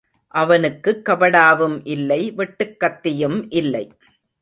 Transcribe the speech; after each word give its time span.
அவனுக்குக் 0.27 1.01
கபடாவும் 1.05 1.81
இல்லை 1.83 2.31
வெட்டுக்கத்தியும் 2.31 3.45
இல்லை. 3.49 3.85